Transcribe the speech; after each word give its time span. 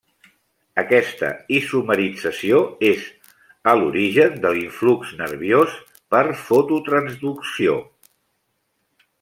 Aquesta 0.81 1.27
isomerització 1.57 2.61
és 2.89 3.05
a 3.73 3.77
l'origen 3.81 4.41
de 4.47 4.55
l'influx 4.57 5.13
nerviós 5.23 5.79
per 6.15 6.25
fototransducció. 6.49 7.81